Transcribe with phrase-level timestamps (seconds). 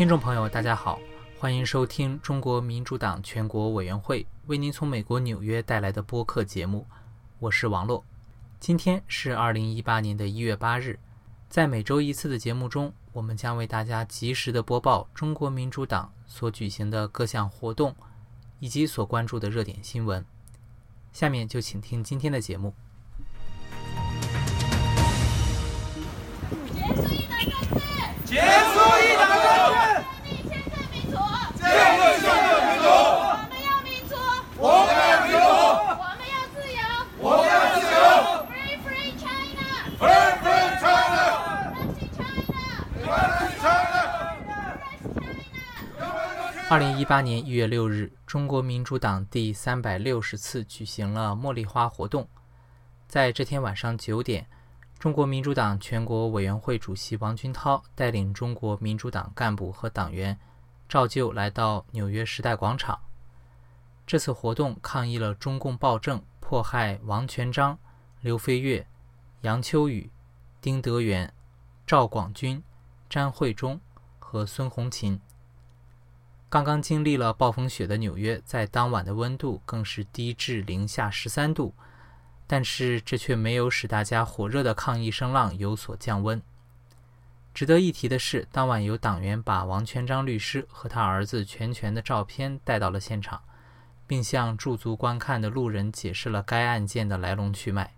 [0.00, 0.98] 听众朋友，大家好，
[1.38, 6.86] 欢迎收听中国民主党全国委员会为您从美国纽约带来的播客节目，
[7.38, 8.02] 我是王洛。
[8.58, 10.98] 今天是二零一八年的一月八日，
[11.50, 17.94] 在每周一次的节目中，我们将为大家及时的播报中国民主党所举行的各项活动
[18.58, 20.24] 以及所关注的热点新闻。
[21.12, 22.72] 下面就请听今天的节目。
[28.24, 30.04] 结束一党专制，
[30.46, 31.18] 建立宪政民主，
[31.58, 31.66] 建
[31.98, 34.14] 立宪政民主，我们要民主，
[34.62, 36.76] 我们要民主，我们要自由。
[37.18, 37.96] 我们要自由。
[38.44, 39.64] Free free China,
[39.98, 41.24] Free free China,
[41.88, 43.56] Free China, Free
[45.96, 46.68] China.
[46.68, 52.28] 二零一八年一月六日，中国民主党第三百六十次举行了茉莉花活动。
[53.08, 54.46] 在这天晚上九点，
[54.98, 60.38] 中国民主党全国委员会主席王军涛带领中国民主党干部和党员
[60.86, 63.00] 照旧来到纽约时代广场。
[64.10, 67.78] 这次活动抗议了中共暴政迫害王全璋、
[68.22, 68.84] 刘飞跃、
[69.42, 70.10] 杨秋雨、
[70.60, 71.32] 丁德元、
[71.86, 72.60] 赵广军、
[73.08, 73.80] 詹惠忠
[74.18, 75.20] 和孙红琴。
[76.48, 81.72] 刚刚经历了暴风雪的纽约，在当晚的温度更是低至零下十三度，
[82.48, 86.42] 但是这却没有使大家火热的抗议声浪有所降温。
[87.54, 93.40] 值得一提的是，当晚有党员把王全璋律师和他儿子全全的照片带到了现场，
[94.10, 97.94] 并向驻足观看的路人解释了该案件的来龙去脉。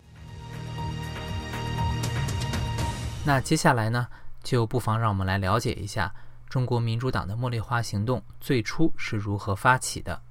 [3.25, 4.07] 那接下来呢，
[4.43, 6.13] 就不妨让我们来了解一下。
[6.47, 10.21] 中国民主党的茉莉花行动最初是如何发起的？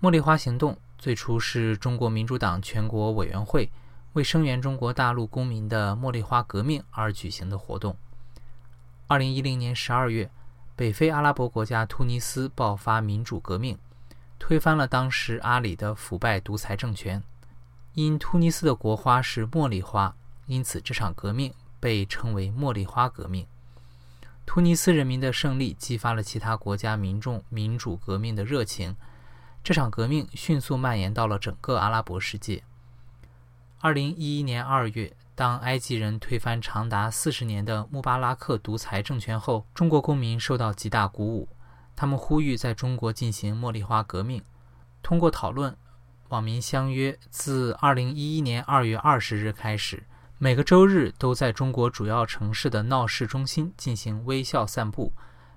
[0.00, 3.70] 茉莉花行动最初是中国民主党全国委员会
[4.14, 7.94] 为声援中国大陆公民的茉莉花革命而举行的活动。
[9.06, 10.30] 二零一零年十二月，
[10.74, 13.78] 北非阿拉伯国家突尼斯爆发民主革命，
[14.38, 17.22] 推翻了当时阿里的腐败独裁政权。
[17.94, 20.14] 因突尼斯的国花是茉莉花，
[20.46, 23.46] 因此这场革命被称为茉莉花革命。
[24.46, 28.96] 突尼斯人民的胜利激发了其他国家民众民主革命的热情，
[29.64, 32.62] 这场革命迅速蔓延到了整个阿拉伯世界。
[33.80, 41.48] 二零一一年二月，当埃及人推翻长达四十年的穆巴拉克独裁政权后，中国公民受到极大鼓舞，
[42.00, 44.40] 他们呼吁在中国进行茉莉花革命。
[45.02, 45.76] 通过讨论，
[46.28, 50.04] 网民相约自二零一一年二月二十日开始。
[50.38, 55.12] 每个周日都在中国主要城市的闹市中心进行微笑散步，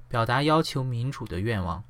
[0.07, 1.83] 表达要求民主的愿望。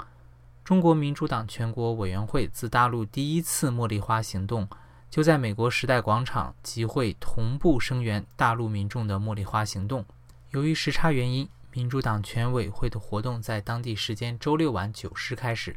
[0.66, 4.68] 中国民主党全国委员会自大陆第一次茉莉花行动，
[5.10, 10.04] 就在美国时代广场集会，同步声援大陆民众的茉莉花行动。
[10.50, 15.76] 由于时差原因，民主党全委会的活动在当地时间周六晚九时开始。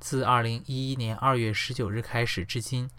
[0.00, 2.90] 自二零一一年二月十九日开始至今。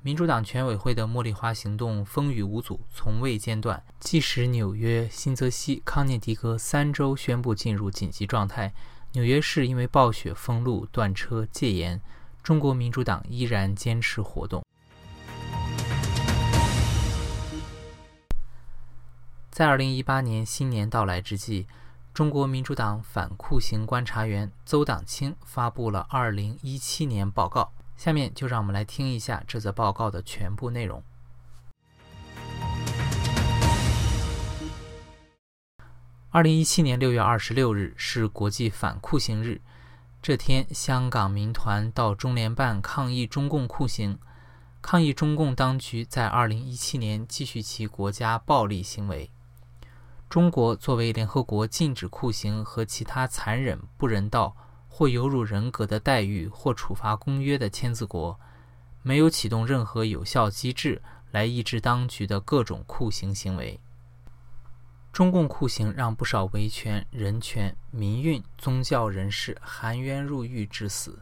[0.00, 3.82] 民主党全委会的茉莉花行动风雨无阻，从未间断。
[3.98, 8.72] 即使纽约、新泽西、康涅狄格三州宣布进入紧急状态，
[9.12, 12.00] 纽约市因为暴雪封路、断车、戒严，
[12.42, 14.64] 中国民主党依然坚持活动。
[19.62, 21.68] 在二零一八年新年到来之际，
[22.12, 27.70] 中国民主党反酷刑观察员邹党清发布了二零一七年报告。
[27.96, 31.00] 下面就让我们来听一下这则报告的全部内容。
[36.30, 39.60] 二零一七年六月二十六日是国际反酷刑日，
[40.20, 44.18] 这天，香港民团到中联办抗议中共酷刑，
[44.80, 49.30] 抗议中共当局在二零一七年继续其国家暴力行为。
[50.32, 54.56] 中国作为联合国禁止酷刑和其他残忍不人道。
[54.88, 58.38] 或有辱人格的待遇或处罚公约的签字国，
[59.02, 61.00] 没有启动任何有效机制
[61.32, 63.78] 来抑制当局的各种酷刑行为。
[65.12, 71.18] 中共酷刑让不少维权、人权、民运、宗教人士含冤入狱致死。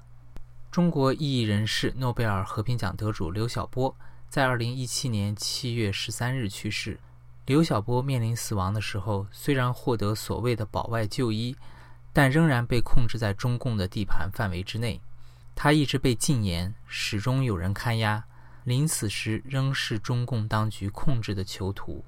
[0.70, 3.96] 中国异议人士、诺贝尔和平奖得主刘晓波
[4.28, 6.98] 在2017年7月13日去世。
[7.50, 11.56] 刘晓波面临死亡的时候，虽然获得所谓的保外就医。
[12.12, 15.00] 但仍然被控制在中共的地盘范围之内，
[15.56, 18.22] 他一直被禁言，始终有人看押。
[18.62, 22.04] 临死时仍是中共当局控制的囚徒。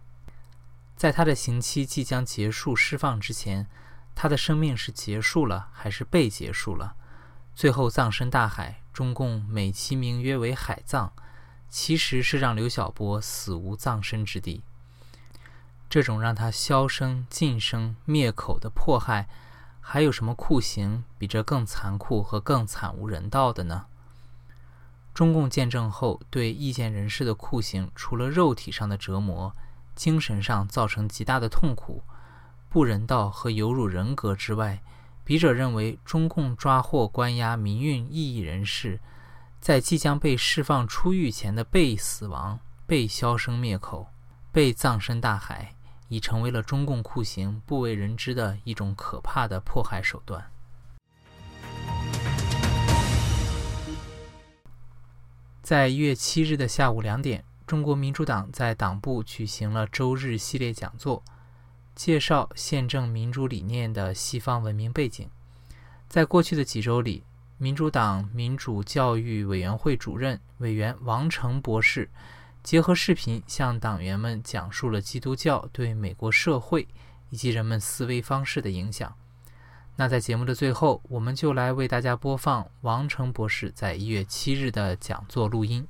[0.96, 3.66] 在他的刑期即将结束、释放之前，
[4.14, 6.94] 他的生命是结束了还是被结束了？
[7.52, 11.10] 最后葬身大海，中共美其名曰为海葬，
[11.68, 14.62] 其实是让刘晓波死无葬身之地。
[15.92, 19.28] 这种让他销声、晋升、灭口的迫害。
[19.78, 23.84] 还有什么酷刑比这更残酷和更惨无人道的呢？
[25.12, 29.54] 中共建政后对意见人士的酷刑，除了肉体上的折磨，
[29.94, 32.02] 精神上造成极大的痛苦、
[32.70, 34.80] 不人道和有辱人格之外，
[35.24, 38.98] 笔者认为，中共抓获关押民运异议人士，
[39.60, 44.06] 在即将被释放出狱前的被死亡、被销声灭口、
[44.50, 45.74] 被葬身大海，
[46.12, 50.44] 已成为了中共酷刑不为人知的一种可怕的迫害手段。
[55.62, 61.24] 在一月七日的下午两点，中国民主党在党部举行了周日系列讲座，
[61.94, 65.30] 介绍宪政民主理念的西方文明背景。
[66.10, 67.24] 在过去的几周里，
[67.56, 72.10] 民主党民主教育委员会主任委员王成博士
[72.62, 76.86] 结合视频向党员们讲述了基督教对美国社会
[77.30, 79.12] 以及人们思维方式的影响。
[79.96, 85.86] 那在节目的最后，我们就来为大家播放王成博士在一月七日的讲座录音。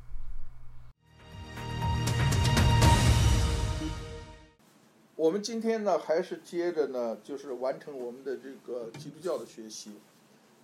[5.15, 9.93] 我们今天呢，还是接着呢，就是完成我们的这个基督教的学习。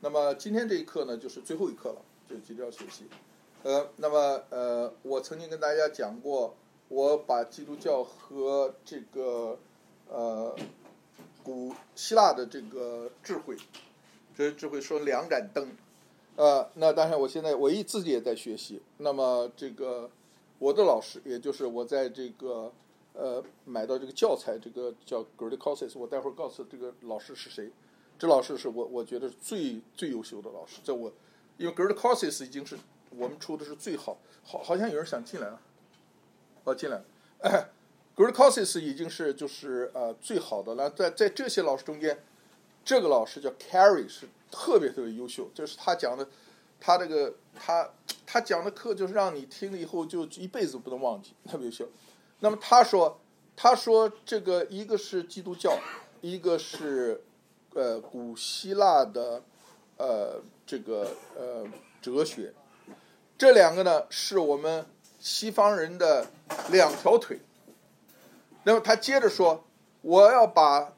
[0.01, 3.05] 那么今天这一课呢，就是最后一课了，就是基督教学习。
[3.63, 6.55] 呃，那么呃，我曾经跟大家讲过，
[6.89, 9.59] 我把基督教和这个
[10.09, 10.57] 呃。
[11.45, 13.57] 古希腊的这个智慧，
[14.37, 15.67] 这智慧说两盏灯，
[16.37, 18.83] 呃，那当然我现在我一自己也在学习。
[18.99, 20.11] 那么这个
[20.59, 22.71] 我的老师，也就是我在这个
[23.15, 27.71] 呃买到这个教材，这个叫 g r e a t c o s e s 我待会儿告诉这个老师是谁。
[28.19, 31.11] 这老师是我我觉得最最优秀的老师，在我
[31.57, 32.77] 因为 g r e a t c o s e s 已经是
[33.17, 35.61] 我们出的是最好，好好像有人想进来了，
[36.65, 37.03] 哦进来。
[37.41, 42.19] g r e a t c o u r s e s 已经是就是呃最好的了，在在这些老师中间，
[42.85, 46.29] 这个老师叫 Carry 是特别特别优秀，就是他讲的，
[46.81, 47.89] 他这个他
[48.27, 51.89] 他讲的课就是让你听了以后就一辈子不能忘记，特别优秀。
[52.41, 53.21] 那么他说
[53.55, 55.79] 他说这个一个是基督教，
[56.21, 57.23] 一个是
[57.75, 59.41] 呃古希腊的
[59.97, 61.65] 呃这个呃
[62.03, 62.53] 哲学，
[63.38, 64.85] 这两个呢是我们
[65.20, 66.26] 西方人的
[66.70, 67.38] 两条腿。
[68.64, 69.64] 那么他接着说
[70.02, 70.93] ：“我要把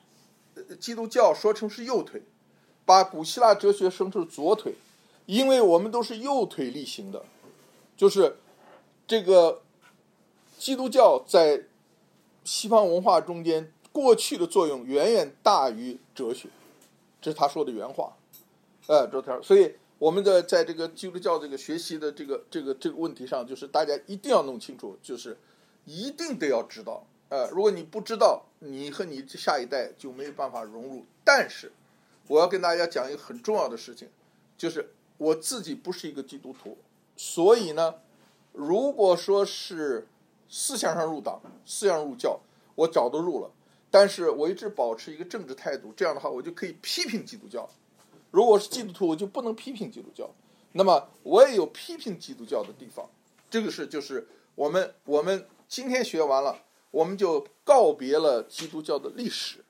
[0.81, 2.22] 基督教说成是右腿，
[2.84, 4.75] 把古希腊哲学说成左腿，
[5.26, 7.22] 因为我们都是右腿力行的，
[7.96, 8.38] 就是
[9.06, 9.62] 这个
[10.58, 11.64] 基督教在
[12.42, 16.48] 西方文化中间过去的作用远远大于哲学，
[17.20, 18.16] 这是他说的原话。
[18.87, 25.37] 哎，周天，所以我们的在这个基督教这个学习的这个这个这个问题上，就是大家一定要弄清楚，就是
[25.85, 31.05] 一定得要知道。”呃，如果你不知道，你和你下一代就没有办法融入。
[31.23, 31.70] 但是，
[32.29, 34.08] 我要跟大家讲一个很重要的事情，
[34.56, 36.79] 就是我自己不是一个基督徒，
[37.14, 37.97] 所以呢，
[38.52, 40.08] 如果说是
[40.49, 42.41] 思想上入党、思想入教，
[42.75, 43.50] 我早都入了。
[43.91, 47.69] 但是我一直保持一个政治态度，这样的话，我就可以批评基督教。
[48.31, 50.31] 如果是基督徒，我就不能批评基督教。
[50.73, 53.09] 那么，我也有批评基督教的地方。
[53.50, 56.64] 这个是就是我们我们今天学完了。
[56.93, 59.64] 我们就告别了基督教的历史，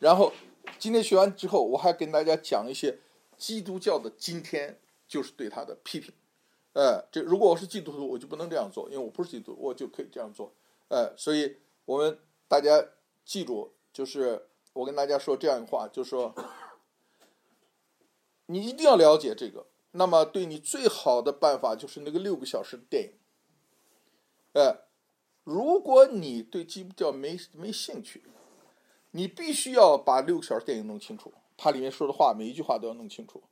[0.00, 0.32] 然后
[0.76, 2.98] 今天学完之后，我还跟大家讲一些
[3.38, 6.12] 基督教的今天，就是对他的批评。
[6.72, 10.52] 呃，这如果我是基督徒，我就不能这样做，因为我不是基督徒，我就可以这样做。
[10.88, 12.18] 呃，所以我们
[12.48, 12.84] 大家
[13.24, 16.34] 记住，就是我跟大家说这样一话，就是说，
[18.46, 19.66] 你一定要了解这个。
[19.92, 23.12] 那么，对你最好的办法就是那个六个小时的电影，
[24.52, 24.92] 呃。
[25.44, 28.22] 如果你对基督教没没兴趣，
[29.10, 33.42] 你必须要把六个小时电影弄清楚，它里面说的话每一句话都要弄清楚。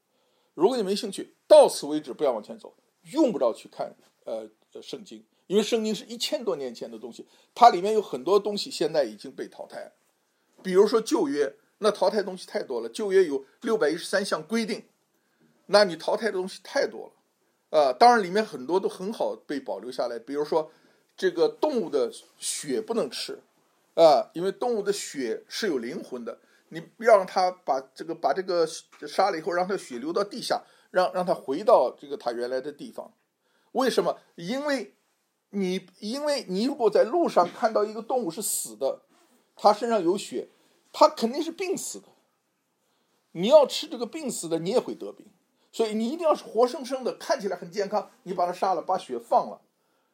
[0.54, 2.76] 如果你没兴趣，到此为止，不要往前走，
[3.12, 3.92] 用不着去看
[4.25, 4.49] 呃
[4.80, 9.92] 圣经，因为圣经是一千多年前的东西，它里面有很多东西现在已经被淘汰。
[10.62, 14.84] 比如说旧约，那淘汰东西太多了，旧约有六百一十三项规定，
[15.66, 17.12] 那你淘汰的东西太多了。
[17.68, 20.72] 呃，当然里面很多都很好被保留下来，比如说。
[21.16, 23.42] 这个动物的血不能吃，
[23.92, 26.38] 啊，因为动物的血是有灵魂的。
[26.70, 28.66] 你让它把这个把这个
[29.06, 33.12] 杀了以后，让它血流到地下，让让它回到这个它原来的地方。
[33.72, 34.16] 为什么？
[34.37, 34.94] 因为
[35.50, 39.02] 你因为你如果在路上看到一个动物是死的，
[39.54, 40.49] 它身上有血，
[40.92, 42.09] 它肯定是病死的。
[43.32, 45.26] 你要吃这个病死的，你也会得病。
[45.73, 49.61] 所以你一定要是活生生的，看起来很健康，你把它杀了，把血放了。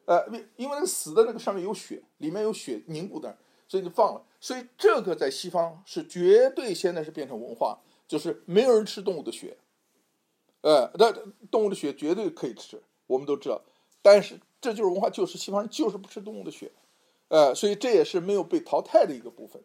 [0.05, 4.23] 呃，因因为那个死的那个上面有血，里面有血凝固的，所以就放了。
[4.39, 9.57] 所以这个在西方是绝对现在是变成文化，就是没有人吃动物的血，
[10.61, 11.11] 呃，那
[11.51, 13.63] 动物的血绝对可以吃，我们都知道，
[14.03, 16.71] 但是这就是文化，就是西方人就是不吃动物的血，
[17.29, 19.63] 呃，所以这也是没有被淘汰的一个部分，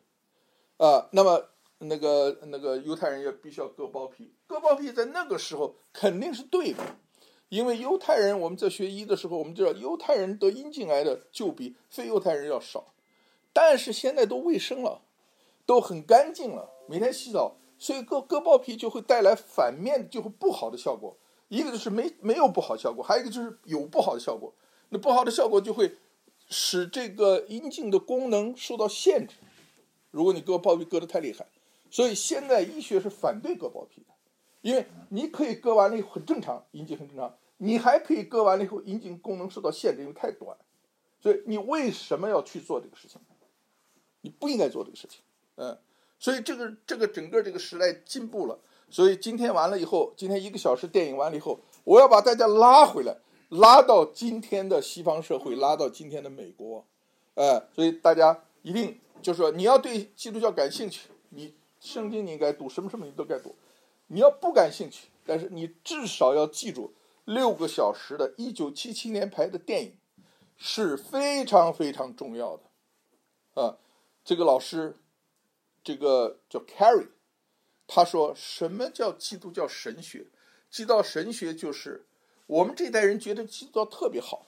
[0.82, 1.46] 啊，那么
[1.78, 6.80] 那个那个犹太人也必须要割包皮，割包皮在那个时候肯定是对的，
[7.50, 12.96] 因为犹太人我们在学医的时候，我们知道犹太人得阴茎癌的就比非犹太人要少，
[13.54, 15.04] 但是现在都卫生了，
[15.68, 17.58] 都很干净了，每天洗澡。
[17.78, 21.16] 所以割割包皮就会带来反面，就会不好的效果。
[21.48, 24.52] 一个就是没没有不好效果，还有一个就是有不好的效果。
[24.90, 25.96] 那不好的效果就会
[26.50, 29.36] 使这个阴茎的功能受到限制。
[30.12, 31.48] 如果你割包皮割得太厉害，
[31.90, 34.14] 所以现在医学是反对割包皮的，
[34.62, 40.56] 因为你可以割完了以后很正常，阴茎很正常，你还可以割完了以后阴茎功能受到限制，因为太短。
[41.20, 43.20] 所以你为什么要去做这个事情？
[44.22, 45.22] 你不应该做这个事情，
[45.56, 45.78] 嗯。
[46.20, 48.60] 所以这个这个整个这个时代进步了，
[48.92, 53.18] 所以今天完了以后，今天一个小时电影完了以后，我要把大家拉回来，
[53.50, 56.86] 拉到今天的西方社会，拉到今天的美国，
[57.34, 63.56] 哎，所以大家一定就是说，你要对基督教感兴趣，你圣经你应该读，什么什么你都该读；
[64.08, 66.94] 你要不感兴趣，但是你至少要记住，
[67.26, 69.98] 六个小时的1977年拍的电影
[70.58, 73.78] 是非常非常重要的，啊，
[74.24, 74.98] 这个老师。
[75.84, 77.08] 这个叫 Carry，
[77.88, 80.28] 他说什么叫基督教神学？
[80.70, 82.06] 基督教神学就是
[82.46, 84.46] 我们这代人觉得基督教特别好，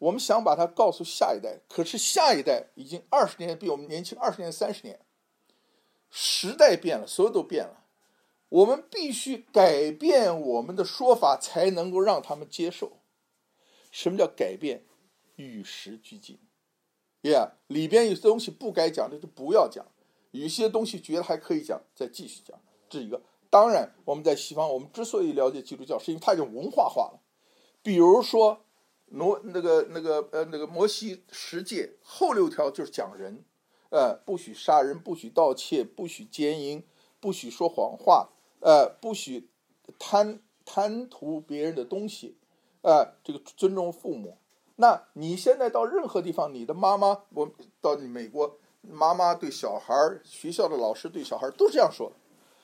[0.00, 4.98] 我们想把它告诉下一代，可是下一代已经二十年比我们年轻二十年、三十年，
[6.10, 7.84] 时代变了，所有都变了，
[8.48, 12.92] 我们必须改变我们的说法，才能够让他们接受。
[13.90, 14.84] 什么叫改变？
[15.36, 16.38] 与时俱进。
[17.22, 19.86] Yeah，里边有些东西不该讲的就不要讲。
[20.30, 23.20] 有些东西觉得还可以讲，再继续讲，这一个。
[23.50, 27.20] 当然，我们在西方，我们之所以了解基督教，是因为它已经文化化了。
[27.82, 28.64] 比如说，
[29.10, 33.44] 挪那个那个呃那个摩西十诫后六条就是讲人，
[33.90, 36.82] 呃，不许杀人，不许盗窃，不许奸淫，
[37.20, 39.48] 不许说谎话，呃，不许
[39.98, 42.36] 贪贪图别人的东西，
[42.82, 44.38] 呃，这个尊重父母。
[44.76, 47.50] 那你现在到任何地方，你的妈妈，我
[47.80, 48.58] 到美国。
[48.82, 52.10] 妈妈对小孩，学校的老师对小孩儿都这样说，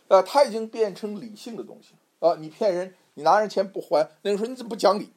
[0.09, 2.35] 呃，他已经变成理性的东西啊！
[2.37, 5.13] 你骗人，你拿人钱不还，那个时候你怎么不讲理？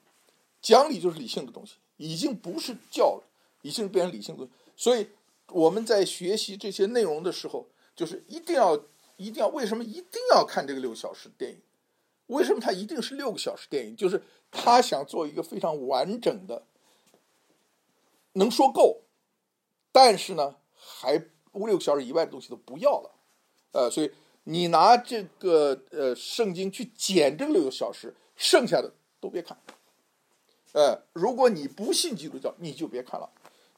[0.61, 3.23] 讲理就是理性的东西，已经不是教了，
[3.61, 4.47] 已经变成理性的。
[4.75, 5.07] 所以
[5.47, 8.75] 我们在学习这些内容的时候，就是一定要
[9.17, 11.61] 一定要为什么一定要看这个六小时电影？
[12.27, 13.95] 为什么它一定是六个小时电影？
[13.95, 16.63] 就是他想做一个非常完整的，
[18.33, 19.01] 能说够，
[19.91, 20.55] 但是呢？
[20.81, 23.11] 还五六个小时以外的东西都不要了，
[23.73, 24.09] 呃，所以
[24.45, 28.89] 你拿这个呃圣经去减这个六个小时，剩下的
[29.19, 29.57] 都别看，
[30.73, 33.29] 呃，如果你不信基督教，你就别看了，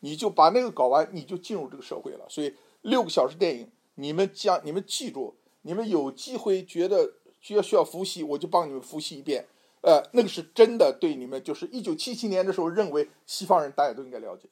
[0.01, 2.25] 你就把那个搞完，你就进入这个社会了。
[2.27, 9.45] 所以六个小时电影，你们将你们记住，你们有机会觉得需要需要复习，我就帮你们复习一遍，
[9.81, 14.50] 呃，那个是真的对你们，就是一九七七年的时候认为西方人大家都应该了解。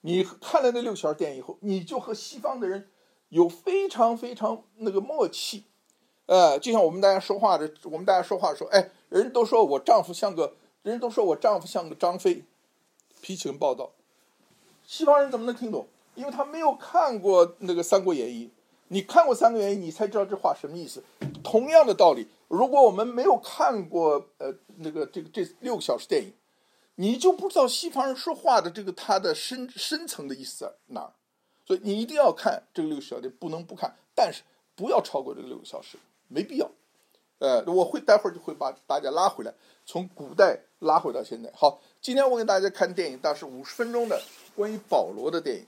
[0.00, 2.88] 你看了那六小时电影以后，你就和西方的人
[3.28, 5.64] 有非常非常那个默契，
[6.26, 12.44] 呃，就像我们大家说话的，我们大家说话说，哎，人都说我丈夫像个，人都说我丈夫像个张飞，
[13.20, 13.92] 脾气很暴躁。
[14.86, 15.86] 西方人怎么能听懂？
[16.14, 18.46] 因为他没有看过那个《三国演义》，
[18.88, 21.02] 你看过《三国演义》，你才知道这话什么意思。
[21.42, 26.32] 同样的道理，如果我们没有看过呃那个这个这六个小时电影。
[26.96, 31.12] 你就不知道西方人说话的这个他的深深层的意思在哪儿，
[31.64, 34.42] 所以你一定要看这个六个小时，不能不看，但是
[34.76, 35.96] 不要超过这个六个小时，
[36.28, 36.70] 没必要。
[37.42, 39.52] 呃，我会待会儿就会把大家拉回来，
[39.84, 41.50] 从古代拉回到现在。
[41.52, 44.22] 好，今天我给大家看电影，大概是五十分钟的
[44.54, 45.66] 关于保罗的电影。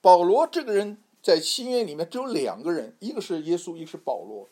[0.00, 4.48] 保罗这个人在新约里面只有两个人，一个是耶稣，一个是保罗。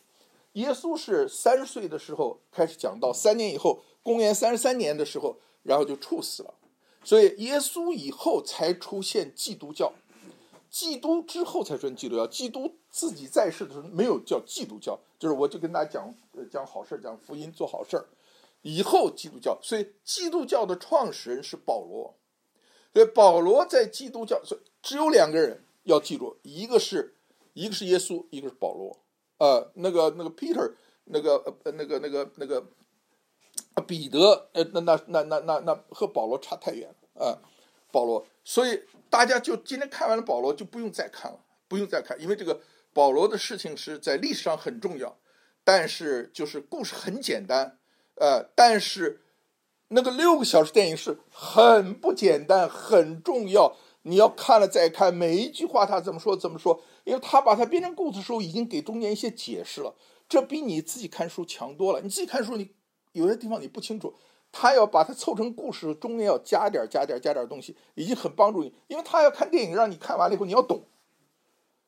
[0.53, 5.35] 耶稣是三十岁的时候开始讲道，三年以后，公元三十三年的时候。
[5.61, 6.53] 然后就处死了，
[7.03, 9.91] 所以耶稣以后才出现基督教，
[10.69, 12.27] 基督之后才算基督教。
[12.27, 16.15] 基督自己在世的时候没有叫基督教，就是我就跟大家讲
[16.51, 18.05] 讲好事讲福音，做好事儿。
[18.61, 22.15] 以后基督教，所以基督教的创始人是保罗，
[22.93, 27.15] 所以保罗在基督教，所以只有两个人要记住，一个是
[27.53, 28.97] 一个是耶稣，一个是保罗。
[29.37, 30.73] 呃，那个那个 Peter，
[31.05, 32.65] 那个呃那个那个那个。
[33.87, 37.39] 彼得，呃，那那那那那那和保罗差太远了啊，
[37.93, 42.61] 保罗，所以大家就今天看完了保罗，就不用再看了，不用再看，因为这个
[42.93, 45.17] 保罗的事情是在历史上很重要，
[45.63, 47.79] 但是就是故事很简单，
[48.15, 49.21] 呃，但是
[49.89, 53.75] 那个六个小时电影是很不简单，很重要。
[54.03, 59.93] 你要看了再看，每一句话他怎么说怎么说，因为他把它编成故事的时候，已经给中间一些解释了，
[60.29, 61.99] 这比你自己看书强多了。
[62.01, 62.73] 你自己看书，你
[63.11, 64.15] 有些地方你不清楚，
[64.51, 68.73] 他要把它凑成故事，中间要加点加点加点东西，已经很帮助你。
[68.87, 70.83] 因为他要看电影，让你看完了以后你要懂，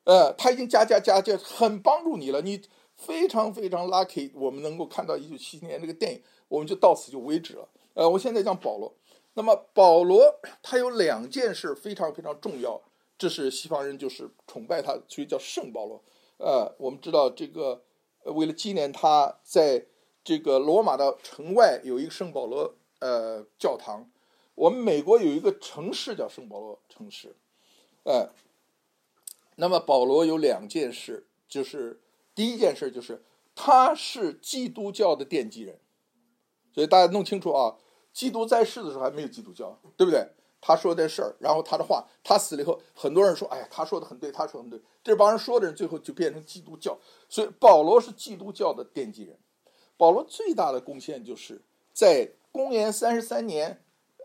[0.04, 2.40] 呃，他已经加加加加，很帮助你了。
[2.42, 2.62] 你
[2.94, 7.68] 非常非常 lucky，我们能够看到一九七七年这个电影，我们就到此就为止了。
[7.94, 8.94] 呃，我现在讲保罗。
[9.34, 12.80] 那么保罗他有两件事非常非常重要，
[13.16, 16.02] 这是西方人就是崇拜他，所以叫圣保罗。
[16.36, 17.82] 呃，我们知道这个，
[18.24, 19.86] 为了纪念他，在
[20.24, 24.10] 这个罗马的城外有一个圣保罗呃教堂。
[24.54, 27.34] 我们美国有一个城市叫圣保罗城市，
[28.04, 28.30] 呃，
[29.56, 32.00] 那么保罗有两件事，就是
[32.34, 33.22] 第一件事就是
[33.54, 35.80] 他是基督教的奠基人，
[36.74, 37.76] 所以大家弄清楚啊。
[38.12, 40.28] 基督在世的时候还没有基督教，对不对？
[40.60, 46.98] 他说的事儿，然后他的话，他死了以后，很多人说：“哎呀，他说的很对，他说的很对。”这帮人说的人，最后就变成基督教。
[47.26, 49.38] 所以保罗是基督教的奠基人。
[49.96, 51.60] 保罗最大的贡献就是
[51.92, 53.82] 在公元三十三年，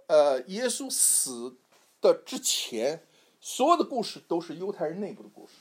[0.07, 1.55] 呃，耶稣死
[2.01, 3.03] 的之前，
[3.39, 5.53] 所有的故事都是犹太人内部的故事。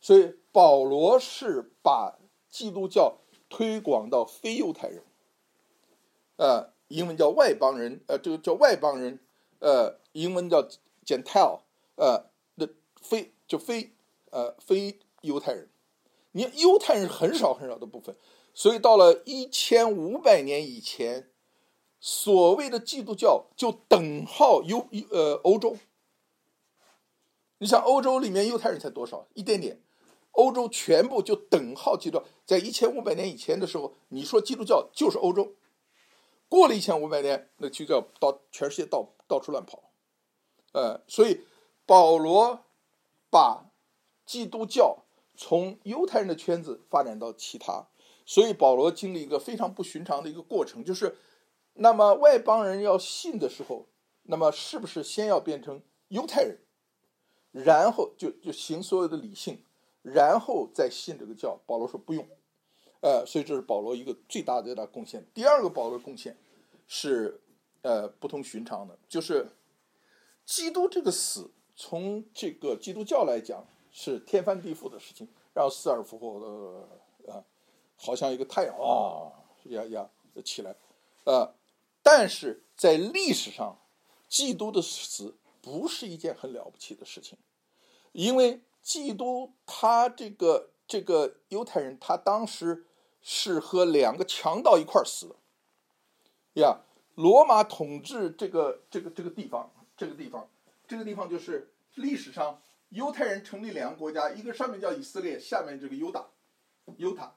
[0.00, 5.02] 所以保罗是把基督教推广到非犹太人，
[6.36, 6.74] 呃。
[6.88, 9.18] 英文叫外邦人，呃，这个叫外邦人，
[9.58, 10.62] 呃，英文叫
[11.04, 11.62] gentle，
[11.96, 12.68] 呃，那
[13.02, 13.92] 非就非
[14.30, 15.68] 呃非犹太人，
[16.30, 18.14] 你犹太人很少很少的部分，
[18.56, 21.28] 所以到了一千五百年以前，
[22.00, 25.76] 所谓的基督教就等号犹呃欧洲。
[27.58, 29.26] 你想欧洲里面犹太人才多少？
[29.34, 29.82] 一点点，
[30.32, 35.54] 欧洲全部就等号基督教，在一千五百年以前的时候，你说基督教就是欧洲。
[36.48, 39.90] 过了一千五百年，那基督教到全世界到到处乱跑，
[40.72, 41.42] 呃，所以
[41.84, 42.64] 保罗
[43.28, 43.66] 把
[44.24, 45.04] 基督教
[45.36, 47.88] 从犹太人的圈子发展到其他，
[48.26, 51.16] 所以保罗经历一个非常不寻常的一个过程，就是
[51.74, 53.86] 那么外邦人要信的时候，
[54.24, 56.58] 那么是不是先要变成犹太人，
[57.52, 59.62] 然后就就行所有的理性，
[60.02, 61.60] 然后再信这个教？
[61.66, 62.26] 保罗说不用。
[63.00, 65.24] 呃，所以这是保罗一个最大的最大贡献。
[65.32, 66.36] 第二个保罗贡献
[66.88, 67.40] 是
[67.82, 69.48] 呃不同寻常的，就是
[70.44, 76.88] 基督这个死，从这个基督教来讲是天翻地覆的事情，然后死而复活的，
[77.96, 79.32] 好像一个太阳啊。
[79.64, 80.08] 呀呀
[80.44, 80.76] 起来，
[81.24, 81.54] 呃，
[82.02, 83.76] 但是在历史上，
[84.28, 87.36] 基督的死不是一件很了不起的事情，
[88.12, 92.86] 因为基督他这个这个犹太人他当时。
[93.28, 95.34] 是和两个强盗一块儿死的，
[96.62, 96.78] 呀，
[97.16, 100.48] 罗马统治这个这个这个地方，这个地方，
[100.86, 106.24] 这个地方就是历史上犹太人成立两个国家，一个上面叫以色列，下面这个犹大，
[106.98, 107.34] 犹他，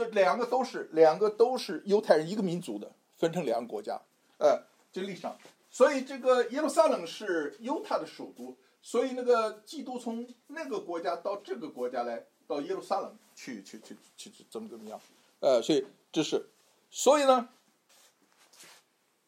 [0.00, 4.00] 这两个都是两个都是犹太人一个民族的，分成两个国家，
[4.38, 5.36] 呃，这历史上，
[5.70, 12.24] 所以这个耶路撒冷是犹太的首都，所以那个基督从那个国家到这个国家来。
[12.50, 15.00] 到耶路撒冷去去去去去怎么怎么样？
[15.38, 16.44] 呃，所以这是，
[16.90, 17.48] 所以呢，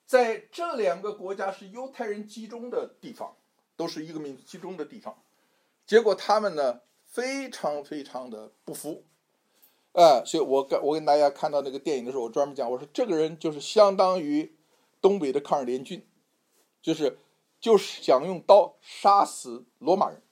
[0.04, 3.36] 在这两个国家是犹太人集中的地方，
[3.76, 5.16] 都是一个民族集中的地方，
[5.86, 9.04] 结果他们呢非常非常的不服，
[9.92, 14.54] 哎，所以我跟我跟大家看到那个电影的时候，我专门讲，我说这个人就是相当于
[15.00, 16.06] 东北的抗日联军，
[16.80, 17.18] 就是
[17.60, 20.22] 就是想用刀杀死罗马人，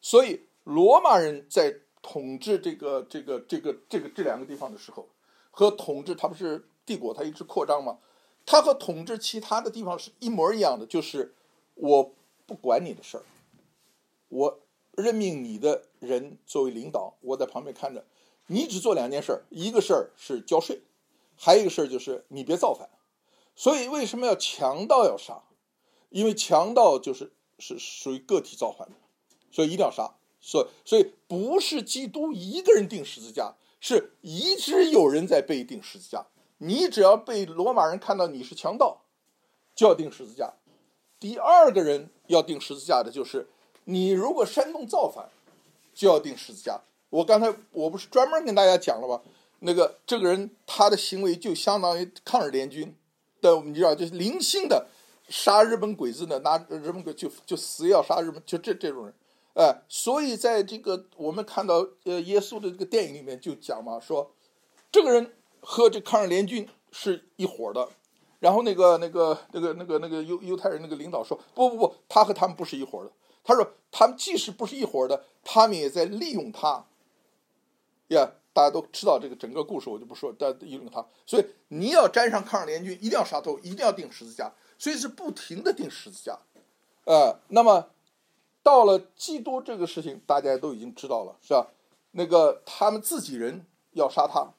[0.00, 1.80] 所以罗马人在。
[2.06, 5.08] 统治这个这个这个这个这两个地方的时候，
[5.50, 7.96] 和统治他不是帝国，他一直扩张嘛。
[8.44, 11.34] 他和统治其他的地方是一模一样的，就是
[11.76, 13.22] 我不管你的事儿，
[14.28, 14.60] 我
[14.92, 18.04] 任命你的人作为领导，我在旁边看着，
[18.46, 20.82] 你只做两件事儿，一个事儿是交税，
[21.36, 22.88] 还有一个事儿就是你别造反。
[23.56, 25.44] 所以为什么要强盗要杀？
[26.10, 28.94] 因为强盗就是是属于个体造反的，
[29.50, 30.14] 所以一定要杀。
[30.40, 36.26] 所所以不是基督一个人钉十字架，是一直有人在被钉十字架。
[36.58, 39.02] 你只要被罗马人看到你是强盗，
[39.74, 40.54] 就要钉十字架。
[41.18, 43.48] 第二个人要钉十字架的就是
[43.84, 45.30] 你，如果煽动造反，
[45.94, 46.82] 就要钉十字架。
[47.14, 49.20] 我刚才我不是专门跟大家讲了吗？
[49.60, 52.92] 那个这个人他的行为就相当于抗日联军
[53.40, 54.88] 的，你知道，就是零星的
[55.28, 59.14] 杀日本鬼子的，拿日本鬼就就死要杀日本，就这这种人。
[59.54, 64.32] 哎，所以在这个我们看到呃耶稣的这个电影里面就讲嘛，说
[64.90, 67.88] 这个人和这抗日联军是一伙的，
[68.40, 73.12] 然后那个那个那个那个那个犹犹太人那个领导说不不不，他和他们不是一伙的。
[73.44, 76.84] 他说他们即使不是一伙的，他们也在利用他。
[78.08, 81.04] 呀，大家都知道这个整个故事，我就不说，大家议论他。
[81.26, 86.38] 所以你要沾上抗日联军，一定要杀头，一定要钉十字架，所以是不停的钉十字架。
[87.04, 87.90] 呃，那么
[88.62, 91.68] 到了基督这个事情，大家都已经知道了，是吧？
[92.12, 94.54] 那个他们自己人要杀他，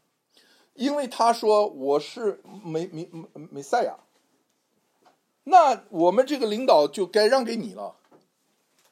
[0.74, 3.10] 因为他说我是梅梅
[3.50, 3.98] 梅赛亚，
[5.46, 7.96] 那我们这个领导就该让给你了。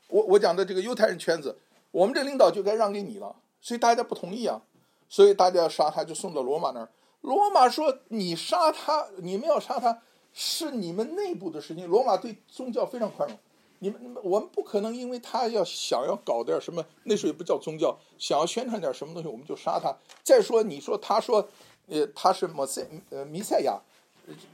[0.07, 1.59] 我我讲的这个犹太人圈子，
[1.91, 4.61] 我们这领导就该让给你了，所以大家不同意啊，
[5.09, 6.89] 所以大家要杀他，就送到罗马那儿。
[7.21, 10.03] 罗马说你杀他，你们要杀他。
[10.35, 11.87] 是你们内部的事情。
[11.87, 13.37] 罗马对宗教非常宽容，
[13.77, 19.95] 你们我们不可能因为他要想要搞点什么，那时候也不叫宗教，想要宣传点什么东西，我们就杀他。
[20.23, 21.47] 再说你说他说，
[21.87, 23.79] 呃，他是摩塞呃弥赛亚，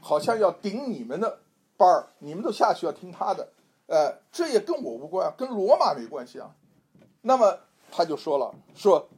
[0.02, 1.40] 好像要顶你们的
[1.78, 3.48] 班儿，你们都下去要听他的，
[3.86, 6.54] 呃，这也跟我无关，跟罗马没关系啊。
[7.22, 7.58] 那么
[7.90, 9.08] 他就说了，说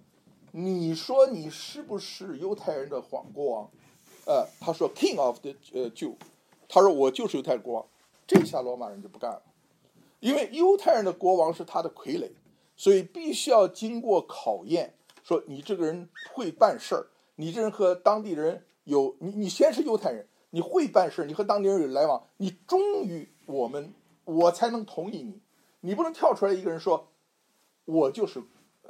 [0.50, 3.70] 你说你是不是犹太人的皇国王？
[4.24, 6.14] 呃，他说 King of the 呃 Jew。
[6.68, 7.86] 他说：“我就是犹太国王。”
[8.26, 9.42] 这下罗马人就不干了，
[10.20, 12.30] 因为犹太人的国王是他的傀儡，
[12.76, 14.94] 所以必须要经过考验。
[15.22, 17.06] 说你这个人会办事儿，
[17.36, 23.92] 你这人和当地人有你，你先是犹太人，你会办事儿，你和当地人有来往，你忠于我们，
[24.24, 25.40] 我才能同意你。
[25.80, 27.08] 你不能跳出来一个人说，
[27.84, 28.42] 我就是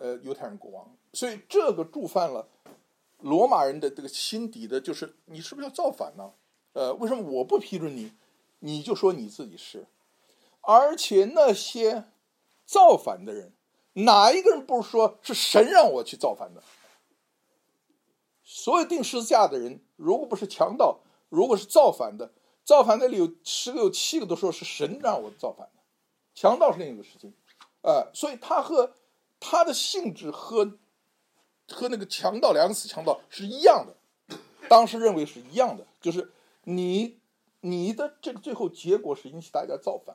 [0.03, 0.97] 呃犹太人国王。
[1.13, 2.49] 所以这个触犯了
[3.21, 6.33] 罗马人的这个心底的，就是你是不是要造反呢？
[6.73, 8.13] 呃，为什么我不批准你，
[8.59, 9.87] 你就说你自己是？
[10.63, 12.05] 而且那些
[12.65, 13.53] 造反的人，
[13.93, 16.63] 哪一个人不是说是神让我去造反的？
[18.43, 22.33] 所有钉十字架的人，如果不是强盗，如果是造反的，
[22.65, 25.83] 造反的里有十个有七个都说是神让我造反的，
[26.35, 27.33] 强盗是另一个事情。
[27.83, 28.95] 呃，所以他和
[29.45, 30.79] 他的性质和
[31.69, 34.37] 和那个强盗两个死强盗是一样的，
[34.69, 36.31] 当时认为是一样的，就是。
[36.65, 37.19] 你
[37.63, 40.15] 你的这个最后结果是引起大家造反，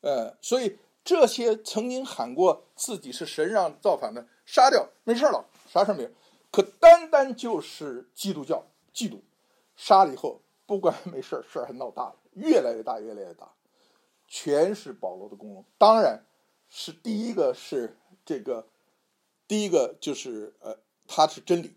[0.00, 6.10] 呃，所以这些曾经喊过自己是神让造反的，杀掉没事了，啥事没有。
[6.50, 9.20] 可单单就是基督教嫉妒，
[9.76, 13.48] 杀了以后不管没事事儿还闹大了，越来越大，越来越大，
[14.26, 15.62] 全是保罗的功劳。
[15.78, 16.26] 当然
[16.68, 18.66] 是第一个是这个，
[19.48, 21.74] 第一个就是呃，他是真理，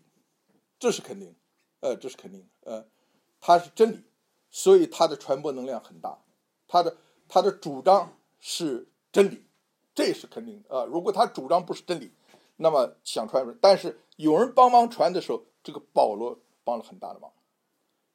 [0.78, 1.34] 这是肯定，
[1.80, 2.86] 呃，这是肯定，呃。
[3.42, 4.04] 他是真理，
[4.50, 6.22] 所以他的传播能量很大，
[6.68, 9.46] 他的他的主张是真理，
[9.94, 10.84] 这是肯定啊。
[10.84, 12.12] 如果他主张不是真理，
[12.56, 17.32] 那么想传，但是有人帮忙传的时候，这个保罗帮了很大的忙，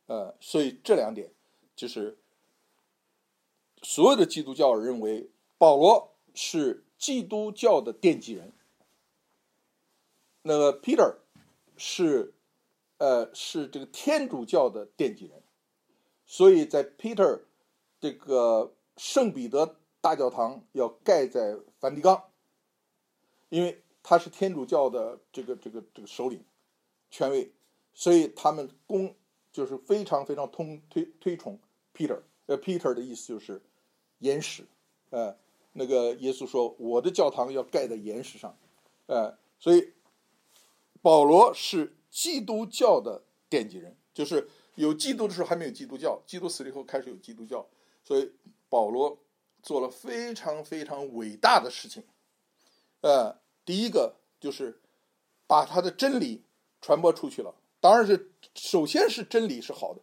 [0.05, 1.33] 呃，所以这两点
[1.75, 2.19] 就是
[3.81, 8.51] 所有的基督教认为保罗是基督教的奠基人，
[10.41, 11.17] 那个 Peter
[11.77, 12.31] 是。
[12.97, 15.43] 呃，是这个天主教的奠基人，
[16.25, 17.41] 所以在 Peter
[17.99, 22.23] 这个圣彼得大教堂要盖在梵蒂冈，
[23.49, 26.41] 因为他是天主教的这个这个这个首领
[27.11, 27.51] 权威，
[27.93, 29.13] 所以他们公
[29.51, 31.59] 就是非常非常通推推崇
[31.93, 32.21] Peter。
[32.45, 33.61] 呃，Peter 的意思就是
[34.19, 34.63] 岩石，
[35.09, 35.37] 呃，
[35.75, 38.57] 那个耶稣说我的教堂要盖在岩石上，
[39.05, 39.93] 呃，所以
[41.01, 41.95] 保罗是。
[42.15, 47.67] 基督教的奠基人，就是有基督的时候还没有基督教，基督死了以后开始有基督教，
[48.05, 48.31] 所以
[48.69, 49.17] 保罗
[49.61, 52.01] 做了非常非常伟大的事情。
[53.01, 53.35] 呃，
[53.65, 54.79] 第一个就是
[55.45, 56.41] 把他的真理
[56.79, 59.99] 传播出去了，当然是首先是真理是好的，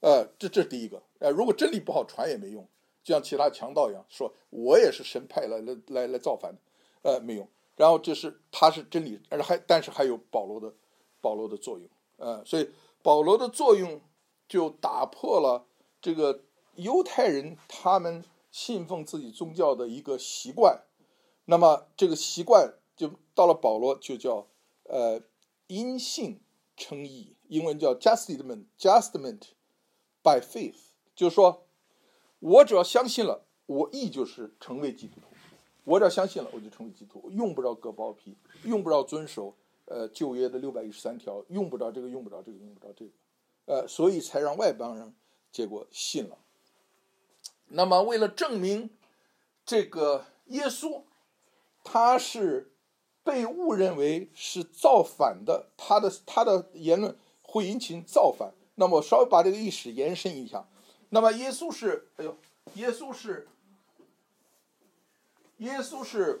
[0.00, 1.02] 呃，这这是第一个。
[1.18, 2.66] 呃，如果真理不好传也没用，
[3.02, 6.58] 就像其他强盗一样，说我也是神派来来来来造反的，
[7.02, 7.48] 呃，没用。
[7.76, 10.74] 然后这是他是真理，而还但是还有保罗的。
[11.22, 11.86] 保罗的作用，
[12.16, 12.70] 呃，所以
[13.02, 14.00] 保罗的作用
[14.48, 15.66] 就打破了
[16.00, 16.44] 这个
[16.76, 20.84] 犹太人他们信奉自己宗教的一个习惯，
[21.44, 24.46] 那么这个习惯就到了保罗就叫
[24.84, 25.20] 呃
[25.66, 26.40] 因信
[26.74, 29.48] 称义，英文叫 justment，justment
[30.22, 30.78] by faith，
[31.14, 31.66] 就是说
[32.40, 35.28] 我只要相信了，我义就是成为基督徒，
[35.84, 39.54] 我只要相信了，我就成为基督徒，用不着割包皮，用不着遵守。
[39.86, 43.10] 呃，旧约的六百一十三条用不着这个，用不着这个，用不着这个，
[43.64, 45.12] 呃，所以才让外邦人
[45.50, 46.38] 结果信了。
[47.66, 48.90] 那么，为了证明
[49.66, 51.02] 这个耶稣
[51.82, 52.70] 他是
[53.24, 58.54] 被误认为是造反的，他的他的言论会引起造反。
[58.76, 60.68] 那么稍微把这个历史延伸一下，
[61.10, 62.36] 那么耶稣是，哎呦，
[62.74, 63.46] 耶稣是，
[65.58, 66.40] 耶稣是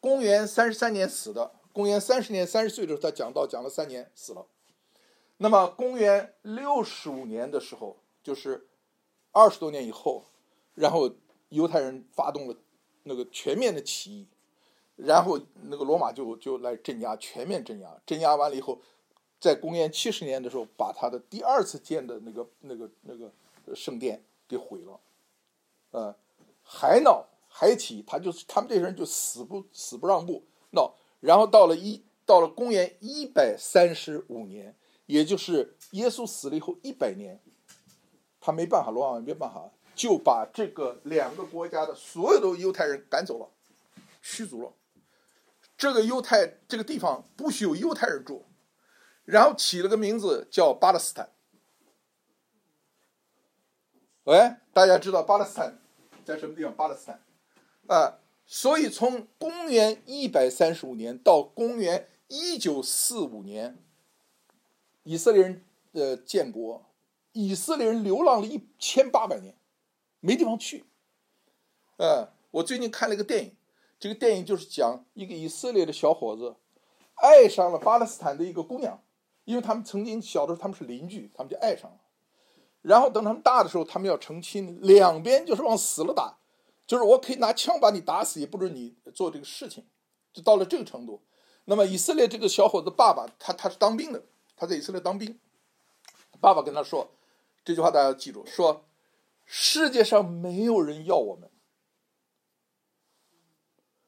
[0.00, 4.46] 公元三十三年死的，公元三十年三十岁的时候他讲道讲了三年死了。
[5.36, 8.66] 那么公元六十五年的时候，就是
[9.32, 10.24] 二十多年以后，
[10.74, 11.10] 然后
[11.50, 12.56] 犹太人发动了
[13.04, 14.28] 那个全面的起义，
[14.96, 18.80] 然后那个罗马就就来镇压，全面镇压，镇压完了以后。
[19.38, 23.30] 在公元七十年的时候，把他的第二次建的那个、那个、那个
[23.74, 25.00] 圣殿给毁了，
[25.90, 26.16] 呃，
[26.62, 30.94] 还闹还起，他就是他们这些人就死不死不让步闹。
[31.20, 34.76] 然后到了一到了公元一百三十五年，
[35.06, 37.40] 也就是耶稣死了以后一百年，
[38.40, 43.48] 他没办法，罗马没办法，就把这个两个国家的所有的犹太人赶走了，
[44.22, 44.72] 驱逐了。
[45.78, 48.44] 这个犹太这个地方不许有犹太人住。
[49.24, 51.30] 然后起了个名字叫巴勒斯坦。
[54.26, 55.78] 喂，大家知道巴勒斯坦
[56.24, 56.74] 在什么地方？
[56.74, 57.20] 巴勒斯坦，
[57.86, 63.78] 啊，所以从公元一百三十五年到公元一九四五年，
[65.04, 66.84] 以色列人的建国，
[67.30, 69.54] 以色列人流浪了一千八百年，
[70.18, 70.86] 没地方去。
[71.98, 73.56] 呃，我最近看了一个电影，
[74.00, 76.56] 这个电影就是讲一个以色列的小伙子
[77.14, 79.00] 爱上了巴勒斯坦的一个姑娘。
[79.44, 82.00] 因为他们曾经小的时候他们是邻居，他们就爱上了。
[82.86, 86.38] 然后等他们大的时候，他们要成亲，两边就是往死了打，
[86.86, 89.84] 就是我可以拿枪把你打死，也不准你做这个事情，
[90.32, 91.20] 就到了这个程度。
[91.64, 94.22] 那么以色列这个小伙子爸爸，他他是当兵的，
[94.54, 95.36] 他在以色列当兵。
[96.40, 97.10] 爸爸跟他说
[97.64, 98.84] 这句话，大家记住：说
[99.44, 101.50] 世界上没有人要我们，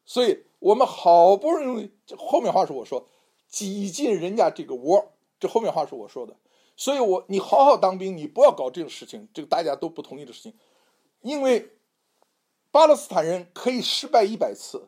[0.05, 3.09] 所以我们好不容易，后面话是我说
[3.49, 5.15] 挤进人家这个窝。
[5.41, 6.37] 这后面话是我说的，
[6.79, 10.55] 所以我你好好当兵，你不要搞这种事情，这个大家都不同意的事情，
[11.23, 11.73] 因为
[12.71, 14.87] 巴勒斯坦人可以失败一百次，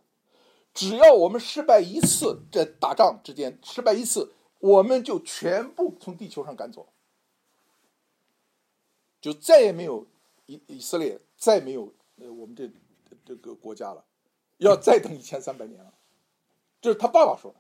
[0.73, 6.93] 只要我们失败一次，在打仗之间失败一次，我们就全部从地球上赶走，
[9.21, 10.07] 就再也没有
[10.47, 12.71] 以以色列，再没有呃我们这
[13.27, 14.05] 这个国家了，
[14.59, 15.93] 要再等一千三百年了，
[16.81, 17.59] 这是他爸爸说的，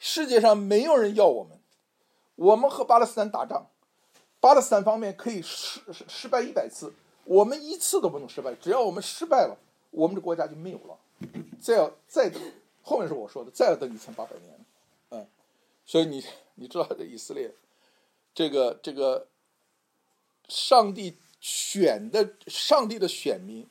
[0.00, 1.61] 世界上没有人要我们。
[2.34, 3.66] 我们和巴勒斯坦打仗，
[4.40, 6.92] 巴勒斯坦方面可以失失败一百次，
[7.24, 8.54] 我们一次都不能失败。
[8.54, 9.56] 只要我们失败了，
[9.90, 10.98] 我们的国家就没有了。
[11.60, 12.42] 再要再等，
[12.82, 14.66] 后面是我说的，再要等一千八百年，
[15.10, 15.26] 嗯，
[15.86, 16.24] 所以你
[16.56, 17.54] 你知道这以色列，
[18.34, 19.28] 这个这个，
[20.48, 23.68] 上帝选的上帝的选民，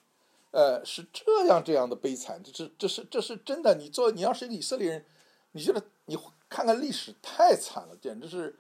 [0.52, 3.76] 呃，是这样这样的悲惨，这是这是这是真的。
[3.76, 5.06] 你做你要是以色列人，
[5.52, 6.18] 你觉得你
[6.52, 8.56] 看看历史太惨了，简直是。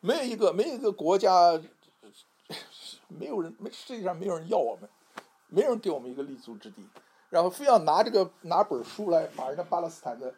[0.00, 1.60] 没有一个，没有一个国家，
[3.08, 4.88] 没有人，没世界上没有人要我们，
[5.48, 6.86] 没人给我们一个立足之地，
[7.30, 10.32] 然后非要拿这个拿本书来把人家巴勒斯坦的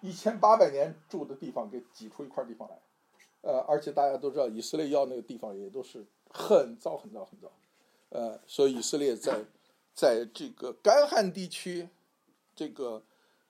[0.00, 2.76] 一千八百年住的地方给挤出一块地方来，
[3.42, 7.52] 呃，而且大家都知道以色列要那个地方也都是很糟很糟很糟，
[8.08, 9.44] 呃，所以以色列在
[9.94, 11.88] 在这个干旱地区，
[12.56, 13.02] 这个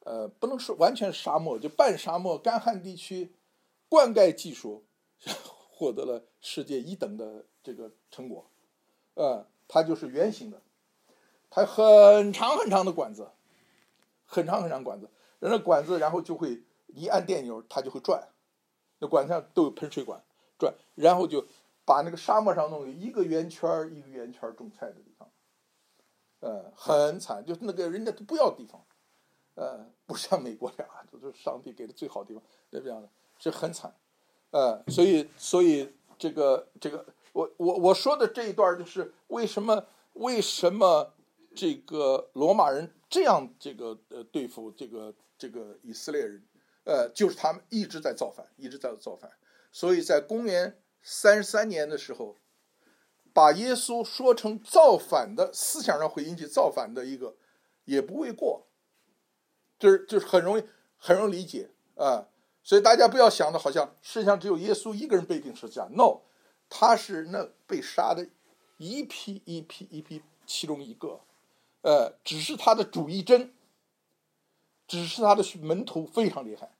[0.05, 3.33] 呃不能说完全是沙漠，就半沙漠干旱地区
[3.89, 4.85] 灌溉技术。
[5.75, 8.49] 获得了世界一等的这个成果，
[9.15, 10.63] 呃，它就是圆形的，
[11.51, 13.31] 它很长很长的管子，
[14.25, 15.11] 很长很长管子，
[15.41, 18.29] 然后管子然后就会一按电钮，它就会转，
[19.01, 20.23] 那管子上都有喷水管
[20.57, 21.47] 转，然后就
[21.85, 25.29] 把那个沙漠上弄一个圆圈一个圆圈种菜的地方，
[26.41, 28.85] 呃，很惨，就是那个人家都不要地方，
[29.55, 33.95] 呃，不像美国这样，这是上帝给的最好的地方，这样的，是很惨。
[34.51, 41.15] 呃，所以，所以这个，这个，我，我，我说的这一段就是为什么，为什么
[41.55, 46.43] 这个罗马人这样这个呃对付这个这个以色列人，
[46.85, 49.31] 呃，就是他们一直在造反，一直在造反。
[49.71, 52.37] 所以在公元三十三年的时候，
[53.33, 57.37] 把耶稣说成造反的思想上会引起造反的一个，
[57.85, 58.67] 也不为过，
[59.83, 60.63] 就是就是很容易
[60.97, 62.29] 很容易理解啊。
[62.63, 66.21] 所以大家不要想的好像世界上只有耶稣一个人被钉十字架，no，
[66.69, 68.29] 他是那被杀的
[68.77, 71.19] 一批一批一批其中一个，
[71.81, 73.53] 呃，只是他的主意真，
[74.87, 76.71] 只是他的门徒非常厉害，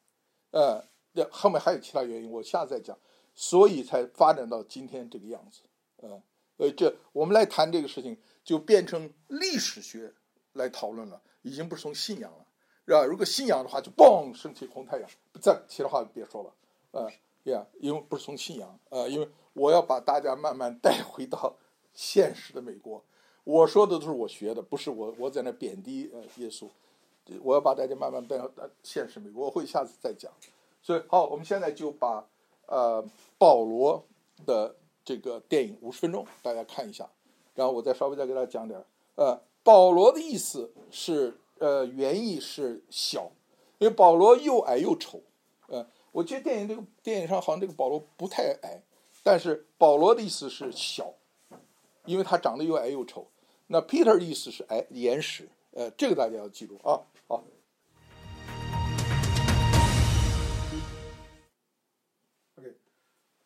[0.53, 0.85] 呃，
[1.33, 2.97] 后面还有其他原因，我下次再讲，
[3.35, 5.63] 所以才发展到今天这个样子，
[5.97, 6.23] 呃，
[6.59, 10.15] 呃，这我们来谈这个事情就变成历史学
[10.53, 12.47] 来讨论了，已经不是从信仰了，
[12.87, 13.05] 是吧？
[13.05, 16.53] 如果信仰的话，就嘣升起红太阳；不再其他话别说了，
[16.93, 17.11] 呃，
[17.45, 21.55] 呀，因为不是从信仰，呃，因为我要把大家慢慢带回到
[21.95, 23.03] 现实的美国。
[23.45, 26.69] 我说的都是我学的，不是我我在那贬低呃耶稣。
[27.43, 28.51] 我要把大家慢慢带到
[28.83, 30.31] 现实美国，我会下次再讲。
[30.83, 32.27] 所以好，我们现在就把
[32.67, 33.03] 呃
[33.39, 34.05] 保罗
[34.45, 37.09] 的这个电影五十分钟大家看一下，
[37.55, 38.85] 然后我再稍微再给大家讲点。
[39.15, 43.31] 呃，保罗的意思是呃原意是小，
[43.79, 45.23] 因为保罗又矮又丑。
[45.69, 48.83] 呃，我记得电影这个电影上好像这个保罗不太矮，
[49.23, 51.15] 但是保罗的意思是小，
[52.05, 53.31] 因为他长得又矮又丑。
[53.69, 55.49] 那 Peter 的意思是矮岩石。
[55.71, 56.99] 呃，这个大家要记住啊。
[57.29, 57.45] 好。
[62.57, 62.75] OK，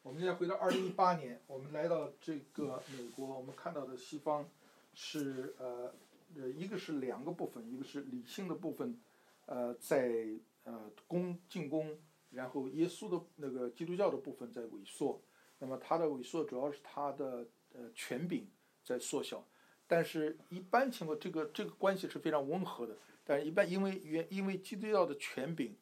[0.03, 4.49] 我们现在回到二零一八年，我们来到这个美国，我们看到的西方
[4.95, 5.93] 是呃
[6.39, 8.99] 呃，一个是两个部分，一个是理性的部分，
[9.47, 10.29] 呃，在
[10.65, 11.99] 呃攻进攻，
[12.31, 15.23] 然后耶稣的那个基督教的部分在萎缩，
[15.59, 18.47] 那么它的萎缩主要是它的呃权柄
[18.85, 19.47] 在缩小。
[19.89, 22.99] 但是，一般情况，这个这个关系是非常温和的。
[23.25, 25.77] 但是，一般因为原因为基督教的权柄，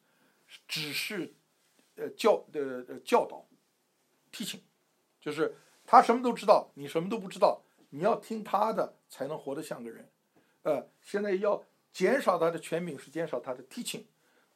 [0.67, 1.33] 只是，
[1.95, 3.47] 呃教的呃教导
[4.31, 4.59] ，teaching，
[5.19, 5.55] 就是
[5.87, 10.07] 他什么都知道，你什么都不知道，你要听他的才能活得像个人。
[10.65, 14.03] 呃，现在要减少他的权柄，是减少他的 teaching，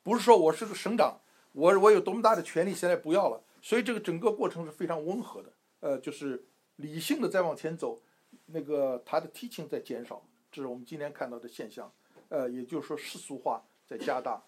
[0.02, 1.20] 不是说我是个省长，
[1.52, 3.44] 我我有多么大的权利，现在不要了。
[3.62, 5.54] 所以这个整个过程是非常温和的。
[5.82, 6.44] 呃，就是
[6.78, 8.02] 理性的在往前走。
[8.48, 11.92] 那个他的 teaching 在减少，这是我们今天看到的现象。
[12.30, 14.42] 呃，也就是说世俗化在加大。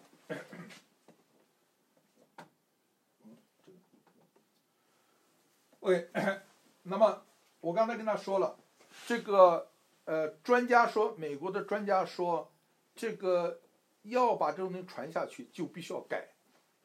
[5.78, 6.08] OK，
[6.82, 7.22] 那么
[7.60, 8.58] 我刚才跟他说了，
[9.06, 9.71] 这个
[10.04, 12.52] 呃专家说，美国的专家说，
[12.94, 13.60] 这个
[14.02, 16.28] 要把这种东西传下去，就必须要改，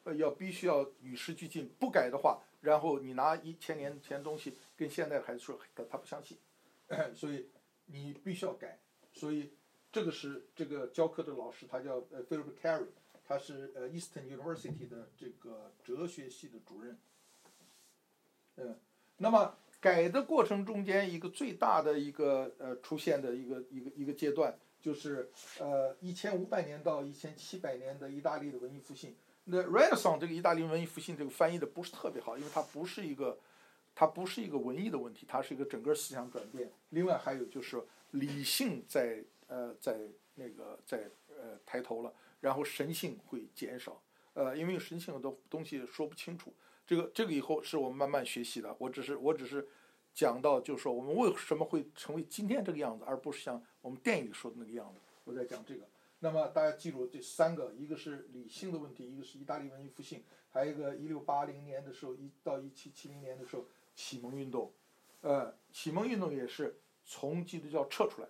[0.04, 6.38] 呃，要必须要与时俱进，不改的话，然后你拿一千年前东西跟现在孩子说，他他不相信。
[7.14, 7.50] 所以
[7.88, 8.80] 你必须要改，
[9.12, 9.52] 所以
[9.92, 12.88] 这个是这个教课的老师，他叫呃 Philip Carey，
[13.26, 16.98] 他是呃 Eastern University 的这个哲学系的主任。
[18.56, 18.80] 嗯，
[19.18, 29.16] 那么改的过程中间一个最大的一个呃出现的一个一个一个阶段，就是呃一千五百年到一千七百年的意大利的文艺复兴。
[29.46, 33.38] 那 Renaissance 这个意大利文艺复兴这个翻译的不是特别好，因为它不是一个。
[34.00, 36.72] 它不是一个文艺的问题，它是一个整个思想转变。
[36.90, 39.98] 另外还有就是理性在呃在
[40.36, 44.00] 那个在呃抬头了，然后神性会减少。
[44.36, 46.54] 呃，因为神性的东西说不清楚。
[46.88, 48.76] 这个这个以后是我们慢慢学习的。
[48.80, 49.68] 我只是我只是
[50.16, 55.00] 讲到，就是说我们为什么会成为今天这个样子，而不是像我们电影里说的那个样子。
[55.24, 55.88] 我在讲这个。
[56.20, 63.66] 那么大家记住这三个：一个是理性的问题，一个是意大利文艺复兴，还有一个一六八零年的时候一到一七七零年的时候。
[64.00, 64.72] 启蒙运动，
[65.22, 68.28] 呃，启蒙运动也是从基督教撤出来，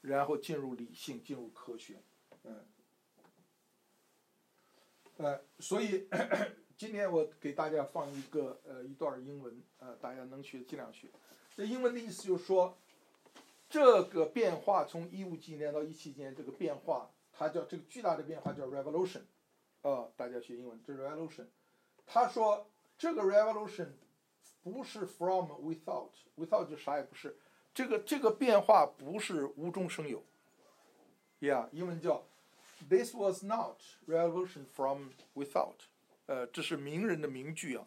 [0.00, 2.00] 然后进入理性，进入科学，
[2.44, 2.64] 嗯，
[5.16, 6.06] 呃，所以
[6.82, 11.06] 今天我给大家放一个呃一段英文，呃，大家能学尽量学。
[11.54, 12.76] 这英文的意思就是说，
[13.70, 19.20] 这个变化从一五几年到一七年这个变化，它叫这个巨大的变化叫 revolution，
[19.82, 21.46] 啊，大家学英文，这 revolution。
[22.04, 22.66] 他说
[22.98, 23.86] 这个 revolution。
[24.64, 27.36] 不是 from without，without 就啥也不是，
[27.72, 30.20] 这个这个变化不是无中生有
[31.38, 32.24] ，yeah，英文叫
[32.88, 35.74] this was not revolution from without，
[36.26, 37.86] 呃，这是名人的名句啊。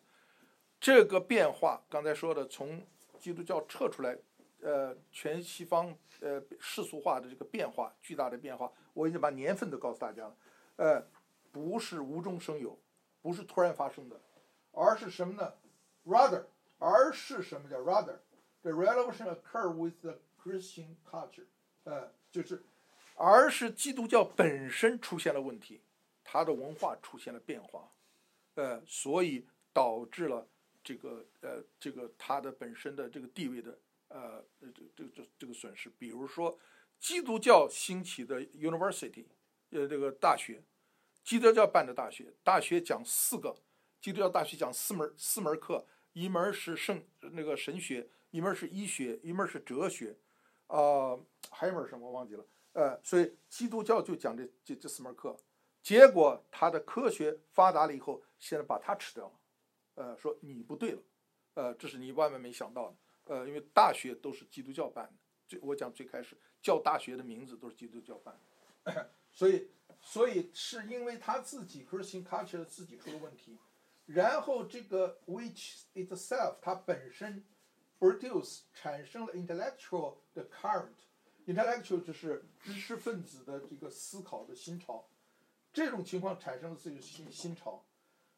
[0.80, 2.86] 这个变化刚才说的从
[3.20, 4.18] 基督教撤出来，
[4.62, 10.38] 呃，全西方呃世俗化的这个变化，巨大的变化，我已经把年份都告诉大家了，
[10.76, 11.08] 呃，
[11.52, 12.80] 不是无中生有，
[13.22, 14.20] 不是突然发生的，
[14.72, 15.54] 而是什么呢
[16.06, 16.44] ？Rather。
[16.78, 21.46] 而是什么叫 rather？The revolution occur with the Christian culture，
[21.86, 22.62] 呃，就是，
[23.16, 25.82] 而是基督教本身出现了问题，
[26.22, 27.90] 它的文化出现了变化，
[28.56, 30.46] 呃，所以导致了
[30.84, 33.78] 这个呃这个它的本身的这个地位的
[34.10, 35.90] 呃这这这这个损失。
[35.98, 36.58] 比如说，
[37.00, 39.26] 基督教兴起的 university，
[39.70, 40.62] 呃这个大学，
[41.24, 43.56] 基督教办的大学，大学讲四个，
[44.02, 45.86] 基督教大学讲四门四门课。
[46.14, 47.04] 一门是圣
[47.34, 50.16] 那个神学，一门是医学，一门是哲学，
[50.68, 51.20] 啊，
[51.52, 52.48] 还有门什么忘记了。
[52.72, 55.36] 呃，所以基督教就讲这这这四门课，
[55.86, 59.34] 结果他的科学发达了以后，现在把它吃掉了。
[59.94, 61.02] 呃，说你不对了，
[61.54, 62.96] 呃，这是你万万没想到的。
[63.26, 65.14] 呃，因为大学都是基督教办的，
[65.48, 68.36] 最我讲最开始叫大学的名字都是基督教办
[68.84, 69.70] 的， 所以
[70.02, 73.60] 所以是因为他自己 Christian culture 自己出了问题，
[74.08, 77.46] 然后这个 which itself 它本身
[78.00, 85.08] produce 产生了 intellectual 的 current，intellectual 就是知识分子的这个思考的新潮，
[85.76, 87.84] 这种情况产生了这个新新潮，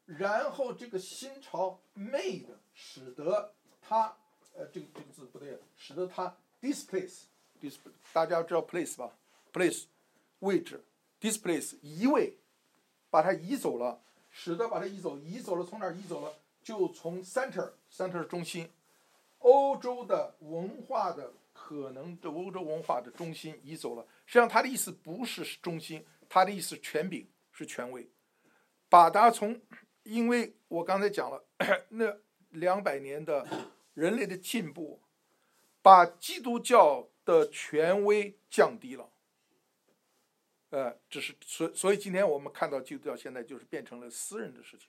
[0.06, 4.16] 然后这个新潮 made 使得它
[4.56, 7.26] 呃这个这个字不对，使得它 displace
[7.62, 7.76] dis
[8.12, 9.16] 大家知道 place 吧
[9.52, 9.84] ？place
[10.40, 10.84] 位置
[11.20, 12.34] displace 移位，
[13.08, 14.00] 把它移走了，
[14.32, 16.34] 使得把它移走，移走了从哪儿移走了？
[16.60, 18.68] 就从 center center 中心，
[19.38, 24.04] 欧洲的文化的可能的欧洲文化的中心移走了。
[24.26, 28.08] 实际上他的意思不是中心，他的意思权柄是权威，
[28.88, 29.60] 把它从，
[30.02, 31.44] 因为我刚才讲了
[31.88, 32.16] 那
[32.50, 33.46] 两百年的
[33.94, 35.00] 人类的进步，
[35.82, 39.10] 把基督教的权威降低了。
[40.70, 44.88] 呃，这是所所以今天我们看到基督教现在就是变成了私人的事情。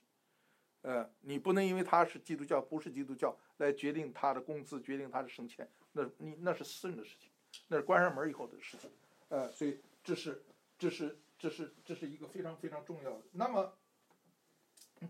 [0.82, 7.30] 呃，你不能因为他是基督教，不是基督教来决定他的工资，决定他的升迁，那你那是私人的事情，
[7.68, 8.90] 那是关上门以后的事情。
[9.28, 10.42] 呃，所以这是
[10.78, 13.22] 这是这是这是一个非常非常重要的。
[13.32, 13.72] 那么，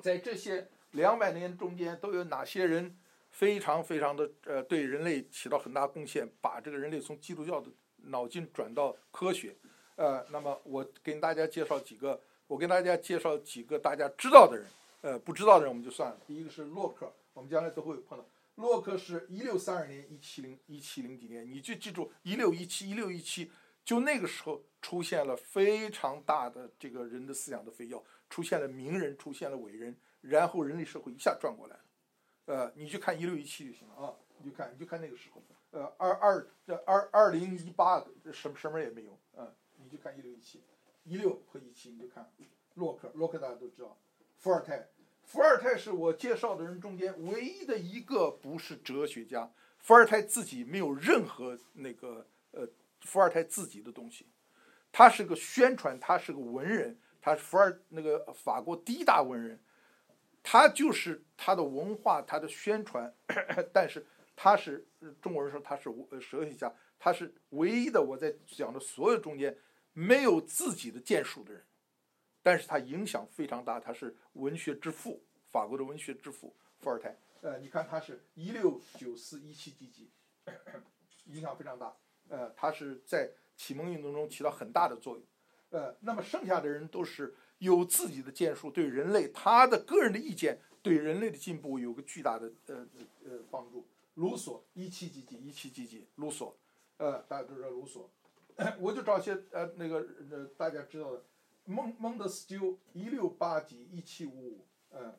[0.00, 2.96] 在这些两百年中间，都有哪些人
[3.30, 9.56] 非常非常的呃对人类起到很大贡献，把这个人类从基督教的脑筋转到科学？
[9.96, 14.66] 呃，那么我跟大家介绍几个，我跟大家介绍几个大家知道的人，
[15.00, 16.20] 呃，不知道的人我们就算了。
[16.28, 18.24] 第一个是洛克，我们将来都会碰到。
[18.54, 23.50] 洛克是一六三二年，一七零一七零几年，你就记住一六一七一六一七，
[23.84, 31.84] 就那个时候出现了非常大的这个人的思想的飞跃，出现了名人，出现了伟人，然后人类社会一下转过来了。
[32.46, 39.54] 呃，你去看一六一七就行了啊，你就看你就看那个时候，呃，二二这二二零一八什么什么也没有，嗯。
[39.82, 40.62] 你就看一六一七，
[41.04, 42.30] 一六和一七，你就看
[42.74, 43.98] 洛克，洛克大家都知道，
[44.36, 44.86] 伏尔泰，
[45.24, 52.28] 伏尔泰是我介绍的人中间唯一的一个不是哲学家，伏尔泰自己没有任何那个，
[53.00, 54.26] 伏尔泰自己的东西，
[54.90, 59.60] 他是个宣传，他是个文人，他是伏尔那个法国第一大文人，
[60.42, 63.12] 他就是他的文化，他的宣传，
[63.72, 64.86] 但是他是
[65.20, 65.90] 中国人说他是
[66.20, 69.56] 哲学家，他是唯一的我在讲的所有中间。
[69.92, 71.66] 没有自己的建树的人，
[72.42, 77.18] 但是他影响非常大，他是文学之父，法国的文学之父伏尔泰。
[77.40, 80.08] 呃，你看他是一六九四一七几几，
[81.26, 81.92] 影响非常大。
[82.30, 85.24] 呃，他是在启蒙运动中起到很大的作用。
[85.68, 92.86] 呃，那么剩下的人都是有自己的建树，对人类他的个人的意见对人类的进步有个巨大的呃
[93.24, 93.86] 呃帮助。
[94.14, 96.52] 卢梭一七几几一七几几，卢梭，
[96.96, 98.06] 呃，大家都知道卢梭。
[98.78, 101.24] 我就找些呃那个呃大家知道的，
[101.64, 105.14] 孟孟德斯鸠一六八几一七五五，嗯，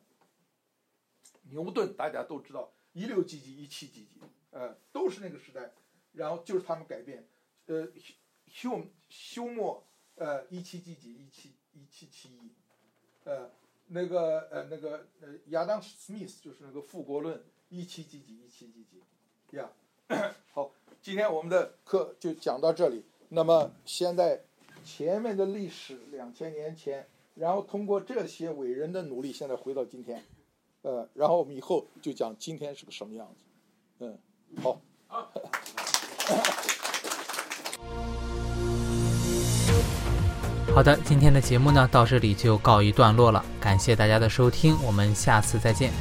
[1.50, 5.72] 牛顿大家都知道一六几几一七几几，呃都是那个时代，
[6.12, 7.26] 然后就是他们改变，
[7.66, 7.88] 呃
[8.46, 9.82] 休休谟
[10.16, 12.52] 呃一七几几一七一七七一，
[13.24, 13.50] 呃
[13.86, 19.70] 那个呃那个呃亚当斯密斯就是那个富国论一七几几一七几几，呀，
[20.52, 23.04] 好，今天我们的课就讲到这里。
[23.30, 24.44] 那么现在
[24.84, 30.22] 前面的历史两千年前，然后通过这些伟人的努力，现在回到今天，
[30.82, 33.44] 呃，然后我们以后就讲今天是个什么样子，
[34.00, 34.18] 嗯，
[34.60, 34.78] 好。
[40.74, 45.92] 好的，今天的节目呢到这里就告一段落了，感谢大家的收听，我们下次再见。